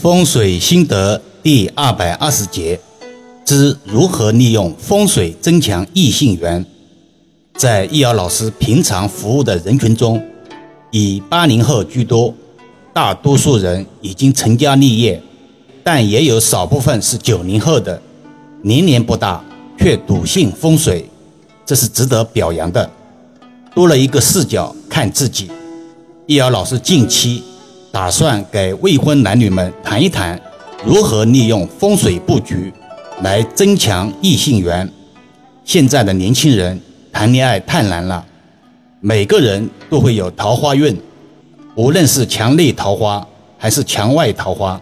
[0.00, 2.78] 风水心得第二百二十节
[3.44, 6.64] 之如何利用风水增强异性缘。
[7.56, 10.22] 在易遥老师平常服务的人群中，
[10.92, 12.32] 以八零后居多，
[12.94, 15.20] 大多数人已经成家立业，
[15.82, 18.00] 但也有少部分是九零后的，
[18.62, 19.44] 年龄不大
[19.76, 21.10] 却笃信风水，
[21.66, 22.88] 这是值得表扬的。
[23.74, 25.50] 多了一个视角看自己，
[26.26, 27.42] 易遥老师近期。
[27.90, 30.40] 打算给未婚男女们谈一谈，
[30.84, 32.72] 如何利用风水布局
[33.22, 34.88] 来增强异性缘。
[35.64, 36.78] 现在的年轻人
[37.12, 38.24] 谈恋爱太难了，
[39.00, 40.96] 每个人都会有桃花运，
[41.74, 44.80] 无论是墙内桃花还是墙外桃花，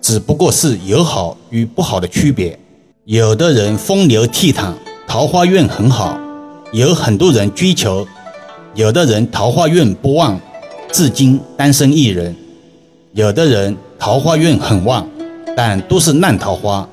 [0.00, 2.58] 只不过是有好与不好的区别。
[3.04, 4.72] 有的人风流倜傥，
[5.06, 6.18] 桃花运很好，
[6.72, 8.04] 有很多人追求；
[8.74, 10.40] 有的人桃花运不旺。
[10.92, 12.36] 至今单身一人，
[13.14, 15.08] 有的人桃花运很旺，
[15.56, 16.86] 但都是烂桃花；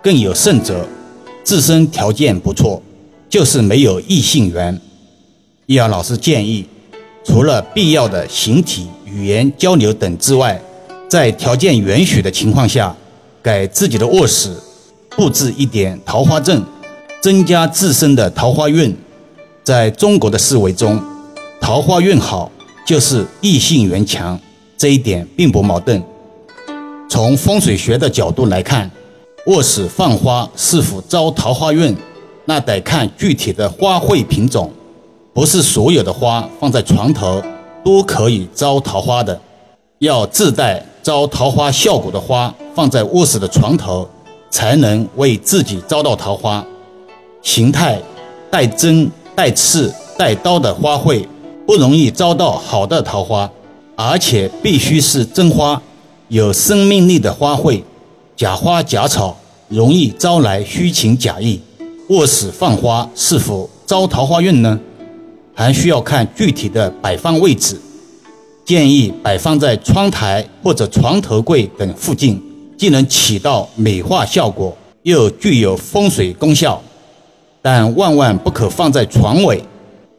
[0.00, 0.86] 更有甚者，
[1.42, 2.80] 自身条件不错，
[3.28, 4.80] 就是没有异性缘。
[5.66, 6.64] 易遥老师建议，
[7.24, 10.62] 除了必要的形体、语言交流等之外，
[11.08, 12.94] 在条件允许的情况下，
[13.42, 14.54] 给自己的卧室
[15.16, 16.62] 布置一点桃花阵，
[17.20, 18.96] 增加自身的桃花运。
[19.64, 21.02] 在中国的思维中，
[21.60, 22.48] 桃花运好。
[22.84, 24.38] 就是异性缘强，
[24.76, 26.02] 这一点并不矛盾。
[27.08, 28.90] 从风水学的角度来看，
[29.46, 31.96] 卧室放花是否招桃花运，
[32.44, 34.70] 那得看具体的花卉品种，
[35.32, 37.42] 不是所有的花放在床头
[37.84, 39.40] 都可以招桃花的。
[39.98, 44.08] 要自带招桃花效果的花放在卧室的床头，
[44.50, 46.64] 才能为自己招到桃花。
[47.42, 48.00] 形态
[48.50, 51.24] 带针、带刺、带刀的花卉。
[51.66, 53.50] 不容易招到好的桃花，
[53.96, 55.80] 而且必须是真花，
[56.28, 57.82] 有生命力的花卉。
[58.34, 59.36] 假花假草
[59.68, 61.60] 容易招来虚情假意。
[62.08, 64.78] 卧室放花是否招桃花运呢？
[65.54, 67.80] 还需要看具体的摆放位置。
[68.64, 72.42] 建议摆放在窗台或者床头柜等附近，
[72.76, 76.80] 既能起到美化效果，又具有风水功效。
[77.60, 79.62] 但万万不可放在床尾。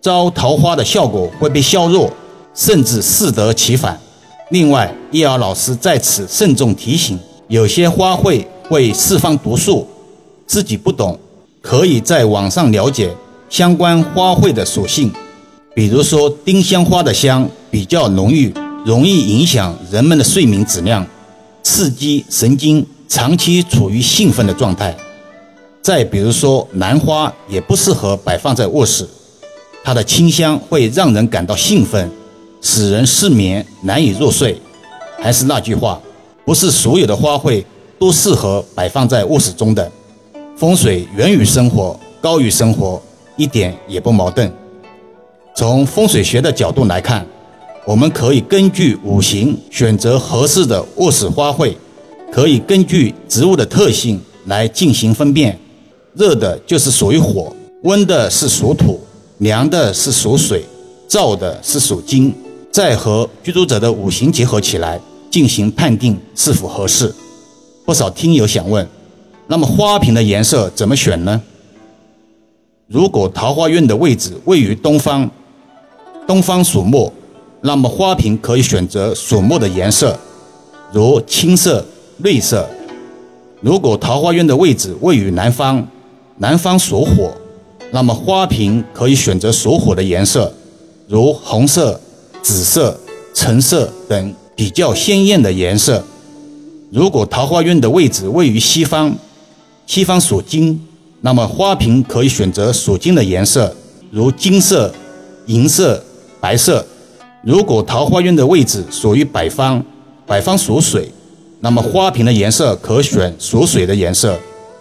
[0.00, 2.12] 招桃花的效果会被削弱，
[2.54, 3.98] 甚至适得其反。
[4.50, 7.18] 另外，易儿老师在此慎重提醒：
[7.48, 9.86] 有些花卉会释放毒素，
[10.46, 11.18] 自己不懂，
[11.60, 13.12] 可以在网上了解
[13.50, 15.12] 相关花卉的属性。
[15.74, 21.04] 比如说，丁香花的香比较浓郁，容易影响人们的睡眠质量，
[21.62, 24.96] 刺激神经，长期处于兴奋的状态。
[25.82, 29.06] 再比如说，兰花也不适合摆放在卧室。
[29.86, 32.10] 它的清香会让人感到兴奋，
[32.60, 34.60] 使人失眠难以入睡。
[35.20, 36.00] 还是那句话，
[36.44, 37.64] 不是所有的花卉
[37.96, 39.88] 都适合摆放在卧室中的。
[40.56, 43.00] 风水源于生活，高于生活，
[43.36, 44.52] 一点也不矛盾。
[45.54, 47.24] 从风水学的角度来看，
[47.84, 51.72] 我们可以根据五行选择合适的卧室花卉，
[52.32, 55.56] 可以根据植物的特性来进行分辨。
[56.14, 57.54] 热的就是属于火，
[57.84, 58.98] 温的是属土。
[59.38, 60.64] 凉的是属水，
[61.06, 62.34] 燥的是属金，
[62.70, 64.98] 再和居住者的五行结合起来
[65.30, 67.14] 进行判定是否合适。
[67.84, 68.88] 不少听友想问，
[69.46, 71.42] 那么花瓶的颜色怎么选呢？
[72.88, 75.30] 如果桃花运的位置位于东方，
[76.26, 77.12] 东方属木，
[77.60, 80.18] 那么花瓶可以选择属木的颜色，
[80.92, 81.84] 如青色、
[82.18, 82.66] 绿色。
[83.60, 85.86] 如果桃花运的位置位于南方，
[86.38, 87.32] 南方属火。
[87.96, 90.52] 那么花瓶可以选择属火的颜色，
[91.08, 91.98] 如红色、
[92.42, 92.94] 紫色、
[93.32, 96.04] 橙色等比较鲜艳的颜色。
[96.92, 99.16] 如果桃花运的位置位于西方，
[99.86, 100.78] 西方属金，
[101.22, 103.74] 那么花瓶可以选择属金的颜色，
[104.10, 104.92] 如金色、
[105.46, 106.04] 银色、
[106.38, 106.84] 白色。
[107.42, 109.82] 如果桃花运的位置属于北方，
[110.26, 111.10] 北方属水，
[111.60, 114.38] 那么花瓶的颜色可选属水的颜色，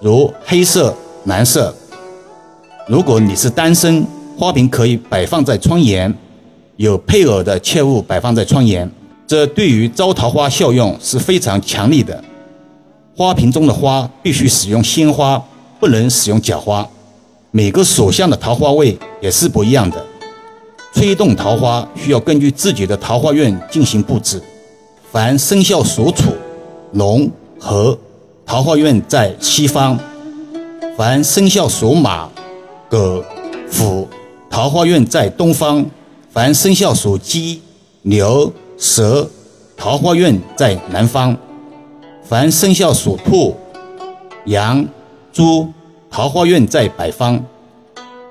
[0.00, 0.92] 如黑色、
[1.26, 1.72] 蓝色。
[2.88, 4.06] 如果你是单身，
[4.38, 6.08] 花瓶可以摆放在窗沿；
[6.76, 8.88] 有配偶的切勿摆放在窗沿，
[9.26, 12.22] 这对于招桃花效用是非常强力的。
[13.16, 15.42] 花瓶中的花必须使用鲜花，
[15.80, 16.88] 不能使用假花。
[17.50, 20.00] 每个所向的桃花位也是不一样的，
[20.92, 24.40] 催动桃花需要根据自己的桃花运进行布置。
[25.10, 26.30] 凡生肖属土、
[26.92, 27.28] 龙、
[27.58, 27.98] 猴，
[28.44, 29.98] 桃花运在西方；
[30.96, 32.30] 凡生肖属马。
[32.88, 33.24] 狗、
[33.72, 34.08] 虎，
[34.48, 35.84] 桃花运在东方；
[36.30, 37.60] 凡生肖属鸡、
[38.02, 39.28] 牛、蛇，
[39.76, 41.36] 桃花运在南方。
[42.22, 43.56] 凡生肖属兔、
[44.46, 44.86] 羊、
[45.32, 45.68] 猪，
[46.10, 47.44] 桃花运在北方。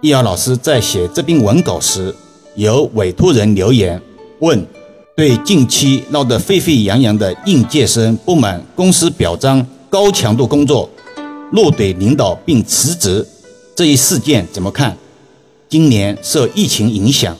[0.00, 2.14] 易遥老师在写这篇文稿时，
[2.56, 4.00] 有委托人留言
[4.40, 4.66] 问：
[5.16, 10.90] 对近期闹得沸沸扬扬的应届生不满公司表彰高强度工作，
[11.52, 13.24] 怒怼领导并辞职
[13.80, 14.94] 这一事件怎么看？
[15.66, 17.34] 今年受疫情影响，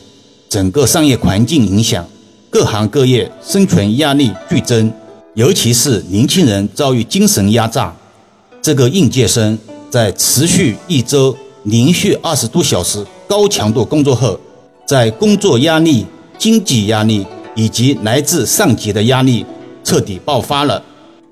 [0.48, 2.08] 整个商业环境影响，
[2.48, 4.90] 各行各业生存压力剧增，
[5.34, 7.94] 尤其是年轻人遭遇精神压榨。
[8.62, 9.58] 这个应届生
[9.90, 11.36] 在持续一周。
[11.64, 14.40] 连续二十多小时高强度工作后，
[14.86, 16.06] 在工作压力、
[16.38, 19.44] 经济压力以及来自上级的压力
[19.84, 20.82] 彻底爆发了。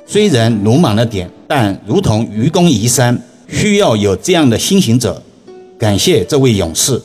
[0.07, 5.23] 虽然鲁莽了点，但如同愚公移山，需要有这样的新行者。
[5.79, 7.01] 感谢这位勇士。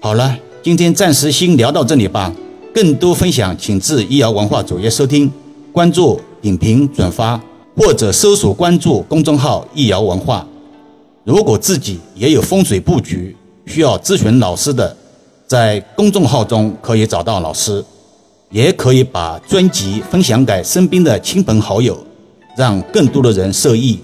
[0.00, 2.32] 好了，今天暂时先聊到这里吧。
[2.74, 5.30] 更多分享，请至医疗文化主页收听、
[5.72, 7.40] 关注、点评、转发，
[7.76, 10.46] 或者搜索关注公众号“医疗文化”。
[11.22, 13.34] 如果自己也有风水布局
[13.64, 14.94] 需要咨询老师的，
[15.46, 17.82] 在公众号中可以找到老师，
[18.50, 22.04] 也可以把专辑分享给身边的亲朋好友，
[22.56, 24.00] 让更多的人受益。